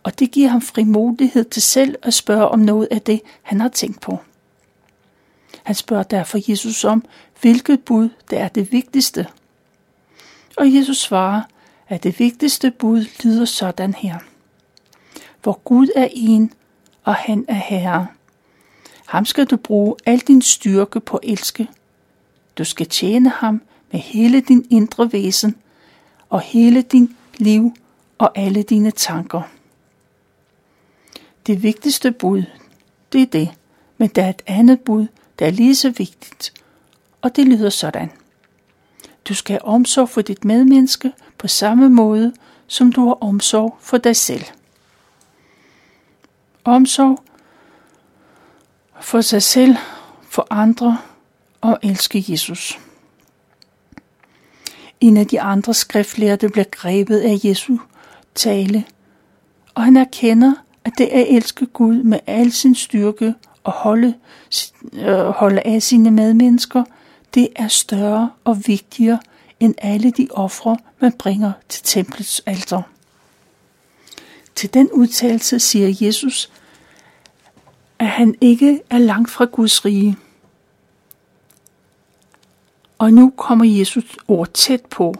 Og 0.02 0.18
det 0.18 0.30
giver 0.30 0.48
ham 0.48 0.60
frimodighed 0.60 1.44
til 1.44 1.62
selv 1.62 1.96
at 2.02 2.14
spørge 2.14 2.48
om 2.48 2.58
noget 2.58 2.88
af 2.90 3.02
det, 3.02 3.20
han 3.42 3.60
har 3.60 3.68
tænkt 3.68 4.00
på. 4.00 4.18
Han 5.64 5.74
spørger 5.74 6.02
derfor 6.02 6.38
Jesus 6.50 6.84
om, 6.84 7.04
hvilket 7.40 7.84
bud 7.84 8.08
der 8.30 8.38
er 8.38 8.48
det 8.48 8.72
vigtigste. 8.72 9.26
Og 10.56 10.74
Jesus 10.74 10.98
svarer, 10.98 11.42
at 11.88 12.02
det 12.02 12.18
vigtigste 12.18 12.70
bud 12.70 13.04
lyder 13.24 13.44
sådan 13.44 13.94
her. 13.94 14.18
Hvor 15.42 15.60
Gud 15.64 15.88
er 15.96 16.08
en, 16.12 16.52
og 17.04 17.14
han 17.14 17.44
er 17.48 17.54
herre. 17.54 18.06
Ham 19.06 19.24
skal 19.24 19.44
du 19.46 19.56
bruge 19.56 19.96
al 20.06 20.18
din 20.18 20.42
styrke 20.42 21.00
på 21.00 21.16
at 21.16 21.30
elske. 21.30 21.68
Du 22.58 22.64
skal 22.64 22.86
tjene 22.88 23.30
ham 23.30 23.62
med 23.92 24.00
hele 24.00 24.40
din 24.40 24.66
indre 24.70 25.12
væsen 25.12 25.56
og 26.30 26.40
hele 26.40 26.82
din 26.82 27.16
liv 27.38 27.74
og 28.18 28.38
alle 28.38 28.62
dine 28.62 28.90
tanker. 28.90 29.42
Det 31.46 31.62
vigtigste 31.62 32.12
bud, 32.12 32.42
det 33.12 33.22
er 33.22 33.26
det, 33.26 33.50
men 33.98 34.08
der 34.08 34.24
er 34.24 34.30
et 34.30 34.42
andet 34.46 34.80
bud, 34.80 35.06
der 35.38 35.46
er 35.46 35.50
lige 35.50 35.74
så 35.74 35.90
vigtigt, 35.90 36.52
og 37.22 37.36
det 37.36 37.46
lyder 37.46 37.70
sådan. 37.70 38.10
Du 39.28 39.34
skal 39.34 39.52
have 39.52 39.64
omsorg 39.64 40.08
for 40.08 40.22
dit 40.22 40.44
medmenneske 40.44 41.12
på 41.38 41.48
samme 41.48 41.88
måde, 41.88 42.32
som 42.66 42.92
du 42.92 43.06
har 43.06 43.14
omsorg 43.22 43.76
for 43.80 43.98
dig 43.98 44.16
selv. 44.16 44.44
Omsorg 46.64 47.22
for 49.00 49.20
sig 49.20 49.42
selv, 49.42 49.76
for 50.28 50.46
andre 50.50 50.98
og 51.60 51.78
elske 51.82 52.24
Jesus. 52.28 52.78
En 55.00 55.16
af 55.16 55.26
de 55.26 55.40
andre 55.40 55.74
skriftlærte 55.74 56.48
bliver 56.48 56.64
grebet 56.70 57.18
af 57.20 57.40
Jesu 57.44 57.78
tale, 58.34 58.84
og 59.74 59.82
han 59.82 59.96
erkender, 59.96 60.54
at 60.84 60.92
det 60.98 61.16
er 61.16 61.20
at 61.20 61.36
elske 61.36 61.66
Gud 61.66 62.02
med 62.02 62.18
al 62.26 62.52
sin 62.52 62.74
styrke 62.74 63.34
og 63.64 63.72
holde, 63.72 64.14
øh, 64.92 65.26
holde 65.28 65.60
af 65.60 65.82
sine 65.82 66.10
medmennesker, 66.10 66.84
det 67.34 67.48
er 67.56 67.68
større 67.68 68.30
og 68.44 68.62
vigtigere 68.66 69.18
end 69.60 69.74
alle 69.78 70.10
de 70.10 70.28
ofre, 70.30 70.76
man 71.00 71.12
bringer 71.12 71.52
til 71.68 71.82
templets 71.84 72.42
alter. 72.46 72.82
Til 74.54 74.74
den 74.74 74.90
udtalelse 74.92 75.58
siger 75.58 76.06
Jesus, 76.06 76.52
at 77.98 78.06
han 78.06 78.34
ikke 78.40 78.82
er 78.90 78.98
langt 78.98 79.30
fra 79.30 79.44
Guds 79.44 79.84
rige. 79.84 80.16
Og 82.98 83.12
nu 83.12 83.32
kommer 83.36 83.64
Jesus 83.64 84.16
ord 84.28 84.48
tæt 84.48 84.84
på. 84.90 85.14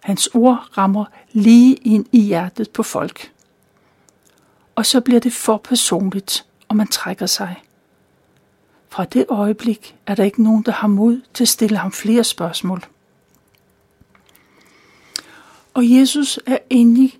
Hans 0.00 0.26
ord 0.34 0.78
rammer 0.78 1.04
lige 1.32 1.74
ind 1.74 2.06
i 2.12 2.20
hjertet 2.20 2.70
på 2.70 2.82
folk. 2.82 3.32
Og 4.74 4.86
så 4.86 5.00
bliver 5.00 5.20
det 5.20 5.32
for 5.32 5.56
personligt, 5.56 6.44
og 6.70 6.76
man 6.76 6.86
trækker 6.86 7.26
sig. 7.26 7.62
Fra 8.88 9.04
det 9.04 9.26
øjeblik 9.28 9.96
er 10.06 10.14
der 10.14 10.24
ikke 10.24 10.42
nogen, 10.42 10.62
der 10.62 10.72
har 10.72 10.88
mod 10.88 11.20
til 11.34 11.44
at 11.44 11.48
stille 11.48 11.76
ham 11.76 11.92
flere 11.92 12.24
spørgsmål. 12.24 12.84
Og 15.74 15.90
Jesus 15.90 16.40
er 16.46 16.58
endelig 16.70 17.18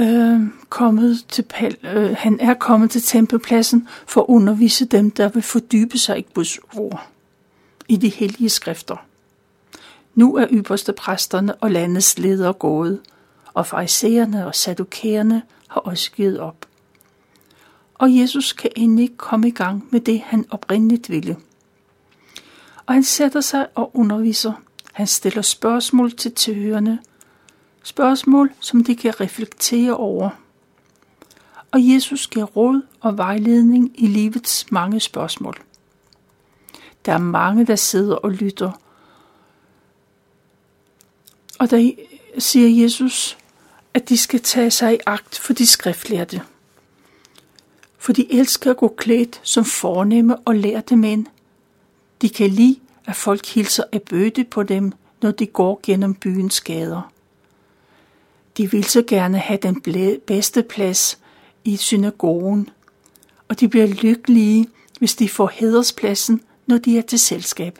øh, 0.00 0.40
kommet 0.68 1.24
til 1.28 1.44
øh, 1.82 2.16
han 2.18 2.40
er 2.40 2.54
kommet 2.54 2.90
til 2.90 3.02
tempelpladsen 3.02 3.88
for 4.06 4.20
at 4.20 4.26
undervise 4.28 4.84
dem, 4.84 5.10
der 5.10 5.28
vil 5.28 5.42
fordybe 5.42 5.98
sig 5.98 6.18
i 6.18 6.26
Guds 6.34 6.58
ord 6.76 7.06
i 7.88 7.96
de 7.96 8.08
hellige 8.08 8.50
skrifter. 8.50 8.96
Nu 10.14 10.36
er 10.36 10.46
ypperste 10.50 10.92
præsterne 10.92 11.54
og 11.54 11.70
landets 11.70 12.18
ledere 12.18 12.52
gået, 12.52 13.00
og 13.54 13.66
farisæerne 13.66 14.46
og 14.46 14.54
sadukæerne 14.54 15.42
har 15.68 15.80
også 15.80 16.12
givet 16.12 16.40
op. 16.40 16.65
Og 17.98 18.16
Jesus 18.16 18.52
kan 18.52 18.70
endelig 18.76 19.16
komme 19.16 19.48
i 19.48 19.50
gang 19.50 19.88
med 19.90 20.00
det, 20.00 20.20
han 20.20 20.46
oprindeligt 20.50 21.10
ville. 21.10 21.36
Og 22.86 22.94
han 22.94 23.04
sætter 23.04 23.40
sig 23.40 23.66
og 23.74 23.96
underviser. 23.96 24.52
Han 24.92 25.06
stiller 25.06 25.42
spørgsmål 25.42 26.16
til 26.16 26.32
tilhørende, 26.32 26.98
Spørgsmål, 27.86 28.52
som 28.60 28.84
de 28.84 28.96
kan 28.96 29.20
reflektere 29.20 29.96
over. 29.96 30.30
Og 31.70 31.88
Jesus 31.88 32.26
giver 32.26 32.44
råd 32.44 32.82
og 33.00 33.18
vejledning 33.18 34.02
i 34.02 34.06
livets 34.06 34.72
mange 34.72 35.00
spørgsmål. 35.00 35.56
Der 37.04 37.12
er 37.12 37.18
mange, 37.18 37.66
der 37.66 37.76
sidder 37.76 38.16
og 38.16 38.30
lytter. 38.30 38.80
Og 41.58 41.70
der 41.70 41.92
siger 42.38 42.82
Jesus, 42.82 43.38
at 43.94 44.08
de 44.08 44.18
skal 44.18 44.40
tage 44.40 44.70
sig 44.70 44.94
i 44.94 44.98
agt 45.06 45.38
for 45.38 45.52
de 45.52 45.66
skriftlærte. 45.66 46.42
For 48.06 48.12
de 48.12 48.32
elsker 48.32 48.70
at 48.70 48.76
gå 48.76 48.94
klædt 48.96 49.40
som 49.42 49.64
fornemme 49.64 50.36
og 50.36 50.54
lærte 50.54 50.96
mænd. 50.96 51.26
De 52.22 52.28
kan 52.28 52.50
lide, 52.50 52.76
at 53.06 53.16
folk 53.16 53.46
hilser 53.46 53.84
af 53.92 54.02
bøde 54.02 54.44
på 54.44 54.62
dem, 54.62 54.92
når 55.22 55.30
de 55.30 55.46
går 55.46 55.80
gennem 55.82 56.14
byens 56.14 56.60
gader. 56.60 57.12
De 58.56 58.70
vil 58.70 58.84
så 58.84 59.02
gerne 59.02 59.38
have 59.38 59.58
den 59.62 59.82
bedste 60.26 60.62
plads 60.62 61.18
i 61.64 61.76
synagogen, 61.76 62.68
og 63.48 63.60
de 63.60 63.68
bliver 63.68 63.86
lykkelige, 63.86 64.68
hvis 64.98 65.14
de 65.14 65.28
får 65.28 65.50
hederspladsen, 65.54 66.40
når 66.66 66.78
de 66.78 66.98
er 66.98 67.02
til 67.02 67.18
selskab. 67.18 67.78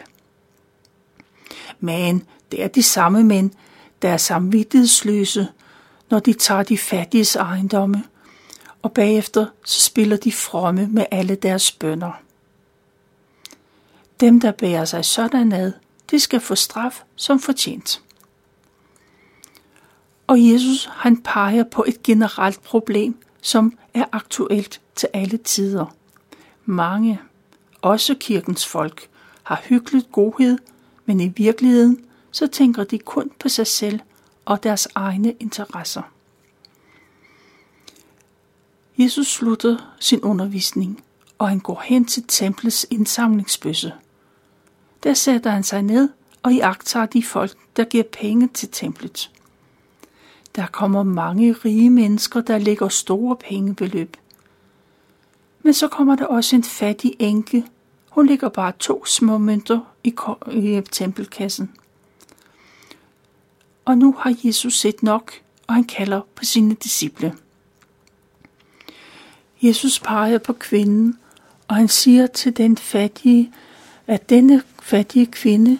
Men 1.80 2.22
det 2.52 2.62
er 2.62 2.68
de 2.68 2.82
samme 2.82 3.24
mænd, 3.24 3.50
der 4.02 4.08
er 4.08 4.16
samvittighedsløse, 4.16 5.48
når 6.10 6.18
de 6.18 6.32
tager 6.32 6.62
de 6.62 6.78
fattiges 6.78 7.36
ejendomme, 7.36 8.04
og 8.86 8.92
bagefter 8.92 9.46
så 9.64 9.80
spiller 9.80 10.16
de 10.16 10.32
fromme 10.32 10.86
med 10.86 11.04
alle 11.10 11.34
deres 11.34 11.72
bønder. 11.72 12.12
Dem, 14.20 14.40
der 14.40 14.52
bærer 14.52 14.84
sig 14.84 15.04
sådan 15.04 15.52
ad, 15.52 15.72
de 16.10 16.20
skal 16.20 16.40
få 16.40 16.54
straf 16.54 17.02
som 17.16 17.40
fortjent. 17.40 18.02
Og 20.26 20.48
Jesus 20.48 20.88
han 20.92 21.22
peger 21.22 21.64
på 21.64 21.84
et 21.88 22.02
generelt 22.02 22.62
problem, 22.62 23.16
som 23.40 23.78
er 23.94 24.04
aktuelt 24.12 24.80
til 24.94 25.08
alle 25.12 25.36
tider. 25.36 25.94
Mange, 26.64 27.20
også 27.82 28.14
kirkens 28.20 28.66
folk, 28.66 29.08
har 29.42 29.62
hyggeligt 29.64 30.12
godhed, 30.12 30.58
men 31.06 31.20
i 31.20 31.28
virkeligheden 31.28 32.04
så 32.30 32.46
tænker 32.46 32.84
de 32.84 32.98
kun 32.98 33.30
på 33.38 33.48
sig 33.48 33.66
selv 33.66 34.00
og 34.44 34.62
deres 34.62 34.88
egne 34.94 35.32
interesser. 35.32 36.02
Jesus 38.98 39.26
slutter 39.26 39.96
sin 40.00 40.20
undervisning, 40.20 41.04
og 41.38 41.48
han 41.48 41.60
går 41.60 41.82
hen 41.84 42.04
til 42.04 42.24
templets 42.28 42.86
indsamlingsbøsse. 42.90 43.92
Der 45.02 45.14
sætter 45.14 45.50
han 45.50 45.62
sig 45.62 45.82
ned 45.82 46.08
og 46.42 46.52
iagtager 46.52 47.06
de 47.06 47.22
folk, 47.22 47.56
der 47.76 47.84
giver 47.84 48.04
penge 48.12 48.48
til 48.54 48.68
templet. 48.72 49.30
Der 50.56 50.66
kommer 50.66 51.02
mange 51.02 51.52
rige 51.52 51.90
mennesker, 51.90 52.40
der 52.40 52.58
lægger 52.58 52.88
store 52.88 53.36
pengebeløb. 53.36 54.16
Men 55.62 55.74
så 55.74 55.88
kommer 55.88 56.16
der 56.16 56.26
også 56.26 56.56
en 56.56 56.64
fattig 56.64 57.16
enke. 57.18 57.64
Hun 58.10 58.26
lægger 58.26 58.48
bare 58.48 58.72
to 58.78 59.04
små 59.04 59.38
mønter 59.38 59.80
i, 60.04 60.14
i 60.52 60.76
øh, 60.76 60.82
tempelkassen. 60.92 61.72
Og 63.84 63.98
nu 63.98 64.14
har 64.18 64.36
Jesus 64.44 64.78
set 64.78 65.02
nok, 65.02 65.32
og 65.66 65.74
han 65.74 65.84
kalder 65.84 66.20
på 66.34 66.44
sine 66.44 66.74
disciple. 66.74 67.34
Jesus 69.66 70.00
peger 70.00 70.38
på 70.38 70.52
kvinden, 70.52 71.18
og 71.68 71.76
han 71.76 71.88
siger 71.88 72.26
til 72.26 72.56
den 72.56 72.76
fattige, 72.76 73.52
at 74.06 74.30
denne 74.30 74.62
fattige 74.82 75.26
kvinde 75.26 75.78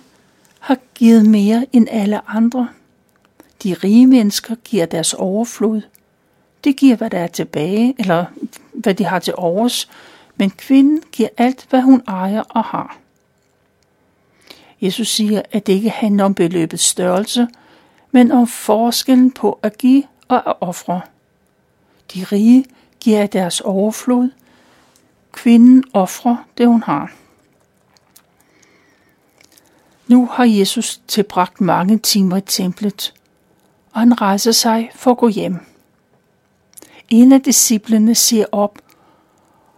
har 0.61 0.79
givet 0.94 1.27
mere 1.27 1.66
end 1.72 1.88
alle 1.90 2.29
andre. 2.31 2.68
De 3.62 3.75
rige 3.75 4.07
mennesker 4.07 4.55
giver 4.55 4.87
deres 4.87 5.14
overflod. 5.14 5.83
Det 6.64 6.77
giver, 6.77 6.96
hvad 6.96 7.11
der 7.11 7.18
er 7.18 7.27
tilbage, 7.27 7.94
eller 7.99 8.25
hvad 8.72 8.94
de 8.94 9.05
har 9.05 9.18
til 9.18 9.35
overs, 9.37 9.88
men 10.37 10.51
kvinden 10.51 11.03
giver 11.12 11.29
alt, 11.37 11.66
hvad 11.70 11.81
hun 11.81 12.03
ejer 12.09 12.40
og 12.40 12.64
har. 12.64 12.99
Jesus 14.81 15.09
siger, 15.09 15.42
at 15.53 15.66
det 15.66 15.72
ikke 15.72 15.90
handler 15.90 16.25
om 16.25 16.35
beløbets 16.35 16.83
størrelse, 16.83 17.49
men 18.11 18.33
om 18.33 18.46
forskellen 18.46 19.31
på 19.31 19.59
at 19.62 19.79
give 19.79 20.03
og 20.29 20.51
at 20.51 20.55
ofre. 20.61 21.01
De 22.14 22.25
rige 22.25 22.64
giver 23.00 23.26
deres 23.26 23.61
overflod. 23.61 24.30
Kvinden 25.32 25.85
offrer 25.92 26.37
det, 26.59 26.66
hun 26.66 26.82
har. 26.82 27.12
Nu 30.06 30.26
har 30.26 30.44
Jesus 30.44 31.00
tilbragt 31.09 31.61
mange 31.61 31.98
timer 31.98 32.37
i 32.37 32.40
templet, 32.40 33.14
og 33.92 34.00
han 34.00 34.20
rejser 34.20 34.52
sig 34.52 34.90
for 34.94 35.11
at 35.11 35.16
gå 35.16 35.28
hjem. 35.28 35.59
En 37.09 37.32
af 37.32 37.42
disciplene 37.42 38.14
ser 38.14 38.46
op, 38.52 38.78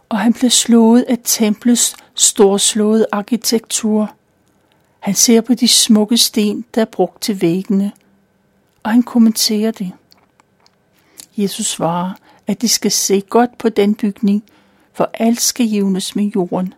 og 0.09 0.19
han 0.19 0.33
bliver 0.33 0.51
slået 0.51 1.03
af 1.09 1.19
templets 1.25 1.97
storslåede 2.15 3.07
arkitektur. 3.13 4.11
Han 5.01 5.15
ser 5.15 5.41
på 5.41 5.55
de 5.55 5.69
smukke 5.69 6.17
sten, 6.17 6.65
der 6.75 6.81
er 6.81 6.85
brugt 6.85 7.23
til 7.23 7.43
væggene, 7.43 7.93
og 8.83 8.91
han 8.91 9.03
kommenterer 9.03 9.71
det. 9.71 9.93
Jesus 11.37 11.67
svarer, 11.67 12.13
at 12.49 12.63
de 12.63 12.69
skal 12.69 12.91
se 12.91 13.21
godt 13.21 13.59
på 13.59 13.69
den 13.69 13.95
bygning, 13.95 14.45
for 14.93 15.11
alt 15.15 15.41
skal 15.41 15.67
jævnes 15.67 16.17
med 16.17 16.25
jorden. 16.25 16.75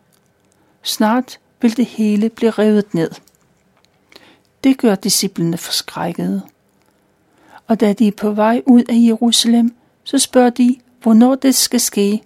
Snart 0.82 1.38
vil 1.60 1.76
det 1.76 1.86
hele 1.86 2.28
blive 2.28 2.50
revet 2.50 2.94
ned. 2.94 3.10
Det 4.64 4.78
gør 4.78 4.94
disciplene 4.94 5.56
forskrækkede 5.56 6.42
og 7.70 7.80
da 7.80 7.92
de 7.92 8.08
er 8.08 8.12
på 8.12 8.30
vej 8.30 8.62
ud 8.66 8.84
af 8.88 8.94
Jerusalem, 8.96 9.74
så 10.04 10.18
spørger 10.18 10.50
de, 10.50 10.76
hvornår 11.02 11.34
det 11.34 11.54
skal 11.54 11.80
ske, 11.80 12.22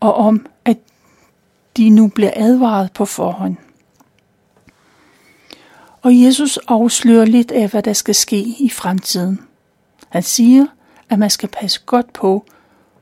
og 0.00 0.14
om, 0.14 0.46
at 0.64 0.78
de 1.76 1.90
nu 1.90 2.08
bliver 2.08 2.30
advaret 2.36 2.92
på 2.92 3.04
forhånd. 3.04 3.56
Og 6.02 6.22
Jesus 6.22 6.58
afslører 6.68 7.24
lidt 7.24 7.52
af, 7.52 7.68
hvad 7.68 7.82
der 7.82 7.92
skal 7.92 8.14
ske 8.14 8.38
i 8.38 8.70
fremtiden. 8.70 9.40
Han 10.08 10.22
siger, 10.22 10.66
at 11.10 11.18
man 11.18 11.30
skal 11.30 11.48
passe 11.48 11.80
godt 11.86 12.12
på, 12.12 12.46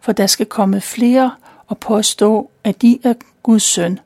for 0.01 0.13
der 0.13 0.27
skal 0.27 0.47
komme 0.47 0.81
flere 0.81 1.33
og 1.67 1.79
påstå, 1.79 2.51
at 2.65 2.83
de 2.83 2.99
er 3.05 3.15
Guds 3.43 3.63
søn, 3.63 3.99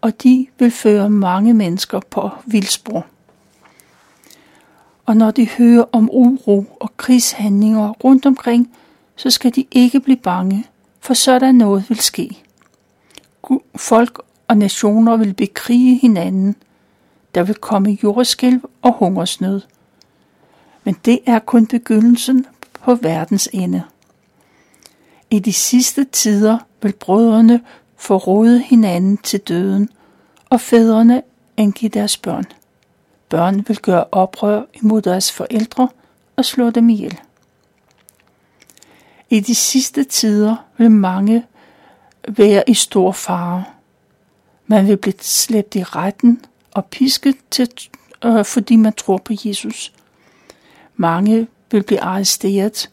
og 0.00 0.22
de 0.22 0.46
vil 0.58 0.70
føre 0.70 1.10
mange 1.10 1.54
mennesker 1.54 2.00
på 2.10 2.30
vildspor 2.46 3.06
og 5.06 5.16
når 5.16 5.30
de 5.30 5.48
hører 5.48 5.84
om 5.92 6.08
uro 6.12 6.64
og 6.80 6.96
krigshandlinger 6.96 7.88
rundt 7.88 8.26
omkring, 8.26 8.70
så 9.16 9.30
skal 9.30 9.54
de 9.54 9.64
ikke 9.70 10.00
blive 10.00 10.16
bange, 10.16 10.66
for 11.00 11.14
sådan 11.14 11.54
noget 11.54 11.84
vil 11.88 12.00
ske. 12.00 12.42
Folk 13.76 14.22
og 14.48 14.56
nationer 14.56 15.16
vil 15.16 15.34
bekrige 15.34 15.98
hinanden. 15.98 16.56
der 17.34 17.42
vil 17.42 17.54
komme 17.54 17.98
jordskælv 18.02 18.60
og 18.82 18.92
hungersnød. 18.92 19.60
Men 20.84 20.96
det 21.04 21.18
er 21.26 21.38
kun 21.38 21.66
begyndelsen 21.66 22.46
på 22.84 22.94
verdens 22.94 23.48
ende. 23.52 23.82
I 25.30 25.38
de 25.38 25.52
sidste 25.52 26.04
tider 26.04 26.58
vil 26.82 26.92
brødrene 26.92 27.60
forråde 27.96 28.62
hinanden 28.62 29.16
til 29.16 29.40
døden, 29.40 29.88
og 30.50 30.60
fædrene 30.60 31.22
angive 31.56 31.88
deres 31.88 32.16
børn. 32.16 32.44
Børn 33.28 33.64
vil 33.68 33.78
gøre 33.78 34.04
oprør 34.12 34.62
imod 34.74 35.02
deres 35.02 35.32
forældre 35.32 35.88
og 36.36 36.44
slå 36.44 36.70
dem 36.70 36.88
ihjel. 36.88 37.20
I 39.30 39.40
de 39.40 39.54
sidste 39.54 40.04
tider 40.04 40.56
vil 40.78 40.90
mange 40.90 41.44
være 42.28 42.64
i 42.66 42.74
stor 42.74 43.12
fare. 43.12 43.64
Man 44.66 44.86
vil 44.86 44.96
blive 44.96 45.14
slæbt 45.20 45.74
i 45.74 45.82
retten 45.82 46.44
og 46.74 46.84
pisket, 46.84 47.36
til, 47.50 47.68
øh, 48.24 48.44
fordi 48.44 48.76
man 48.76 48.92
tror 48.92 49.16
på 49.16 49.32
Jesus. 49.44 49.92
Mange 50.96 51.48
vil 51.70 51.82
blive 51.82 52.00
arresteret, 52.00 52.90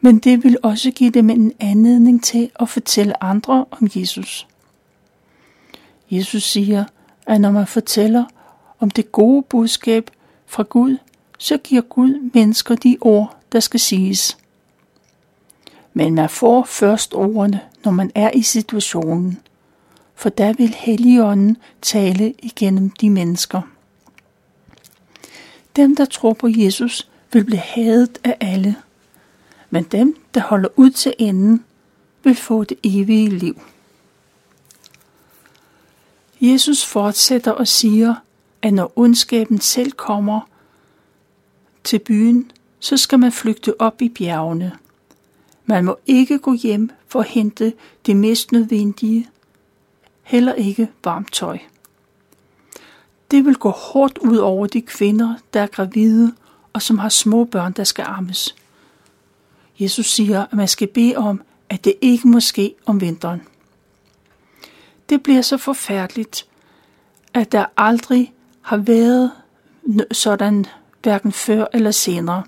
men 0.00 0.18
det 0.18 0.44
vil 0.44 0.56
også 0.62 0.90
give 0.90 1.10
dem 1.10 1.30
en 1.30 1.52
anledning 1.60 2.24
til 2.24 2.50
at 2.60 2.68
fortælle 2.68 3.22
andre 3.22 3.64
om 3.70 3.88
Jesus. 3.96 4.46
Jesus 6.10 6.42
siger, 6.42 6.84
at 7.26 7.40
når 7.40 7.50
man 7.50 7.66
fortæller 7.66 8.24
om 8.78 8.90
det 8.90 9.12
gode 9.12 9.42
budskab 9.42 10.10
fra 10.46 10.62
Gud, 10.62 10.96
så 11.38 11.58
giver 11.58 11.82
Gud 11.82 12.30
mennesker 12.34 12.74
de 12.74 12.96
ord, 13.00 13.36
der 13.52 13.60
skal 13.60 13.80
siges. 13.80 14.38
Men 15.92 16.14
man 16.14 16.28
får 16.28 16.64
først 16.64 17.14
ordene, 17.14 17.60
når 17.84 17.92
man 17.92 18.10
er 18.14 18.30
i 18.30 18.42
situationen, 18.42 19.38
for 20.14 20.28
der 20.28 20.52
vil 20.52 20.74
Helligånden 20.78 21.56
tale 21.82 22.34
igennem 22.38 22.90
de 22.90 23.10
mennesker. 23.10 23.62
Dem, 25.76 25.96
der 25.96 26.04
tror 26.04 26.32
på 26.32 26.48
Jesus, 26.50 27.09
vil 27.32 27.44
blive 27.44 27.58
hadet 27.58 28.18
af 28.24 28.36
alle, 28.40 28.76
men 29.70 29.84
dem, 29.84 30.16
der 30.34 30.40
holder 30.40 30.68
ud 30.76 30.90
til 30.90 31.14
enden, 31.18 31.64
vil 32.24 32.36
få 32.36 32.64
det 32.64 32.78
evige 32.82 33.28
liv. 33.28 33.60
Jesus 36.40 36.84
fortsætter 36.84 37.52
og 37.52 37.68
siger, 37.68 38.14
at 38.62 38.74
når 38.74 38.92
ondskaben 38.96 39.60
selv 39.60 39.92
kommer 39.92 40.40
til 41.84 41.98
byen, 41.98 42.52
så 42.80 42.96
skal 42.96 43.18
man 43.18 43.32
flygte 43.32 43.80
op 43.80 44.02
i 44.02 44.08
bjergene. 44.08 44.72
Man 45.64 45.84
må 45.84 45.98
ikke 46.06 46.38
gå 46.38 46.52
hjem 46.52 46.90
for 47.08 47.20
at 47.20 47.28
hente 47.28 47.72
det 48.06 48.16
mest 48.16 48.52
nødvendige, 48.52 49.28
heller 50.22 50.54
ikke 50.54 50.88
varmt 51.04 51.32
tøj. 51.32 51.58
Det 53.30 53.44
vil 53.44 53.56
gå 53.56 53.70
hårdt 53.70 54.18
ud 54.18 54.36
over 54.36 54.66
de 54.66 54.80
kvinder, 54.80 55.34
der 55.54 55.60
er 55.60 55.66
gravide 55.66 56.32
og 56.72 56.82
som 56.82 56.98
har 56.98 57.08
små 57.08 57.44
børn, 57.44 57.72
der 57.72 57.84
skal 57.84 58.04
ammes. 58.08 58.54
Jesus 59.78 60.06
siger, 60.06 60.44
at 60.44 60.52
man 60.52 60.68
skal 60.68 60.88
bede 60.88 61.16
om, 61.16 61.42
at 61.68 61.84
det 61.84 61.94
ikke 62.00 62.28
må 62.28 62.40
ske 62.40 62.74
om 62.86 63.00
vinteren. 63.00 63.42
Det 65.08 65.22
bliver 65.22 65.42
så 65.42 65.56
forfærdeligt, 65.56 66.46
at 67.34 67.52
der 67.52 67.64
aldrig 67.76 68.34
har 68.60 68.76
været 68.76 69.30
sådan 70.12 70.66
hverken 71.02 71.32
før 71.32 71.66
eller 71.72 71.90
senere. 71.90 72.42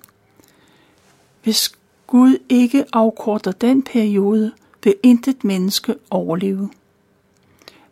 Hvis 1.42 1.72
Gud 2.06 2.38
ikke 2.48 2.84
afkorter 2.92 3.52
den 3.52 3.82
periode, 3.82 4.52
vil 4.84 4.94
intet 5.02 5.44
menneske 5.44 5.94
overleve. 6.10 6.70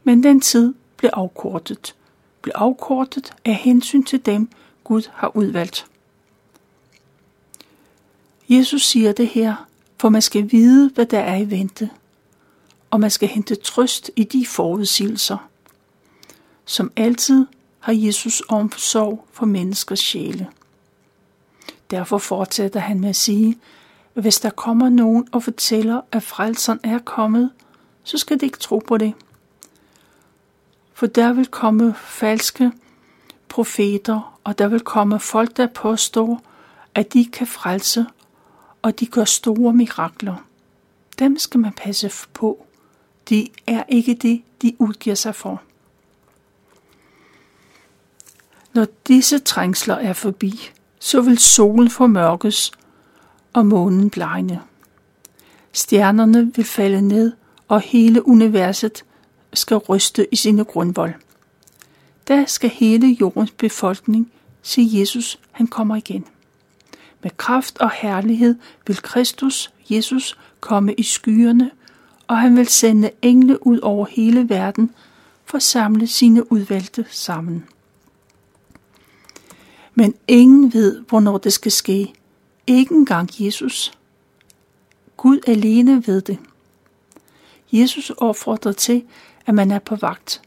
Men 0.04 0.22
den 0.22 0.40
tid 0.40 0.74
blev 0.96 1.10
afkortet. 1.12 1.94
Blev 2.42 2.52
afkortet 2.54 3.32
af 3.44 3.54
hensyn 3.54 4.02
til 4.02 4.26
dem, 4.26 4.48
Gud 4.84 5.02
har 5.12 5.36
udvalgt. 5.36 5.89
Jesus 8.50 8.82
siger 8.82 9.12
det 9.12 9.28
her, 9.28 9.66
for 9.98 10.08
man 10.08 10.22
skal 10.22 10.52
vide, 10.52 10.90
hvad 10.94 11.06
der 11.06 11.18
er 11.18 11.36
i 11.36 11.50
vente, 11.50 11.90
og 12.90 13.00
man 13.00 13.10
skal 13.10 13.28
hente 13.28 13.54
trøst 13.54 14.10
i 14.16 14.24
de 14.24 14.46
forudsigelser. 14.46 15.48
Som 16.64 16.92
altid 16.96 17.46
har 17.78 17.92
Jesus 17.92 18.42
omsorg 18.48 19.26
for 19.32 19.46
menneskers 19.46 19.98
sjæle. 19.98 20.48
Derfor 21.90 22.18
fortsætter 22.18 22.80
han 22.80 23.00
med 23.00 23.08
at 23.08 23.16
sige, 23.16 23.58
at 24.14 24.22
hvis 24.22 24.40
der 24.40 24.50
kommer 24.50 24.88
nogen 24.88 25.28
og 25.32 25.42
fortæller, 25.42 26.00
at 26.12 26.22
frelseren 26.22 26.80
er 26.82 26.98
kommet, 26.98 27.50
så 28.04 28.18
skal 28.18 28.40
de 28.40 28.46
ikke 28.46 28.58
tro 28.58 28.78
på 28.78 28.96
det. 28.96 29.14
For 30.92 31.06
der 31.06 31.32
vil 31.32 31.46
komme 31.46 31.94
falske 31.94 32.72
profeter, 33.48 34.38
og 34.44 34.58
der 34.58 34.68
vil 34.68 34.80
komme 34.80 35.20
folk, 35.20 35.56
der 35.56 35.66
påstår, 35.66 36.42
at 36.94 37.12
de 37.12 37.24
kan 37.24 37.46
frelse, 37.46 38.06
og 38.82 39.00
de 39.00 39.06
gør 39.06 39.24
store 39.24 39.72
mirakler. 39.72 40.46
Dem 41.18 41.38
skal 41.38 41.60
man 41.60 41.72
passe 41.72 42.10
på. 42.34 42.66
De 43.28 43.48
er 43.66 43.82
ikke 43.88 44.14
det, 44.14 44.42
de 44.62 44.76
udgiver 44.78 45.16
sig 45.16 45.34
for. 45.34 45.62
Når 48.72 48.86
disse 49.08 49.38
trængsler 49.38 49.94
er 49.94 50.12
forbi, 50.12 50.70
så 50.98 51.20
vil 51.20 51.38
solen 51.38 51.90
formørkes 51.90 52.72
og 53.52 53.66
månen 53.66 54.10
blegne. 54.10 54.60
Stjernerne 55.72 56.54
vil 56.54 56.64
falde 56.64 57.00
ned, 57.00 57.32
og 57.68 57.80
hele 57.80 58.26
universet 58.28 59.04
skal 59.52 59.76
ryste 59.76 60.26
i 60.32 60.36
sine 60.36 60.64
grundvold. 60.64 61.14
Der 62.28 62.46
skal 62.46 62.70
hele 62.70 63.16
jordens 63.20 63.50
befolkning 63.50 64.32
se 64.62 64.88
Jesus, 64.92 65.38
han 65.50 65.66
kommer 65.66 65.96
igen. 65.96 66.26
Med 67.22 67.30
kraft 67.36 67.78
og 67.78 67.90
herlighed 67.90 68.54
vil 68.86 68.96
Kristus, 68.96 69.72
Jesus, 69.90 70.38
komme 70.60 70.94
i 70.94 71.02
skyerne, 71.02 71.70
og 72.26 72.38
han 72.38 72.56
vil 72.56 72.68
sende 72.68 73.10
engle 73.22 73.66
ud 73.66 73.78
over 73.78 74.06
hele 74.06 74.48
verden 74.48 74.90
for 75.44 75.56
at 75.56 75.62
samle 75.62 76.06
sine 76.06 76.52
udvalgte 76.52 77.06
sammen. 77.10 77.64
Men 79.94 80.14
ingen 80.28 80.72
ved, 80.72 81.00
hvornår 81.08 81.38
det 81.38 81.52
skal 81.52 81.72
ske. 81.72 82.14
Ikke 82.66 82.94
engang 82.94 83.30
Jesus. 83.38 83.92
Gud 85.16 85.38
alene 85.46 86.06
ved 86.06 86.20
det. 86.20 86.38
Jesus 87.72 88.10
opfordrer 88.10 88.72
til, 88.72 89.04
at 89.46 89.54
man 89.54 89.70
er 89.70 89.78
på 89.78 89.96
vagt. 89.96 90.42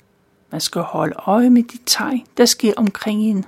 Man 0.51 0.61
skal 0.61 0.81
holde 0.81 1.15
øje 1.17 1.49
med 1.49 1.63
de 1.63 1.77
tegn, 1.85 2.25
der 2.37 2.45
sker 2.45 2.73
omkring 2.77 3.21
en. 3.21 3.45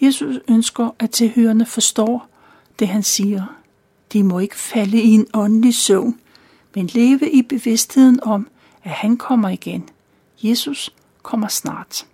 Jesus 0.00 0.36
ønsker, 0.48 0.90
at 0.98 1.10
tilhørende 1.10 1.66
forstår 1.66 2.28
det, 2.78 2.88
han 2.88 3.02
siger. 3.02 3.56
De 4.12 4.22
må 4.22 4.38
ikke 4.38 4.56
falde 4.56 5.02
i 5.02 5.08
en 5.08 5.26
åndelig 5.34 5.74
søvn, 5.74 6.20
men 6.74 6.86
leve 6.86 7.30
i 7.30 7.42
bevidstheden 7.42 8.20
om, 8.22 8.48
at 8.84 8.90
han 8.90 9.16
kommer 9.16 9.48
igen. 9.48 9.88
Jesus 10.42 10.94
kommer 11.22 11.48
snart. 11.48 12.06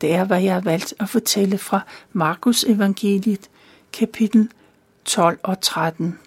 Det 0.00 0.14
er, 0.14 0.24
hvad 0.24 0.42
jeg 0.42 0.54
har 0.54 0.60
valgt 0.60 0.94
at 1.00 1.08
fortælle 1.08 1.58
fra 1.58 1.80
Markus 2.12 2.64
evangeliet, 2.64 3.50
kapitel 3.92 4.50
12 5.04 5.38
og 5.42 5.60
13. 5.60 6.18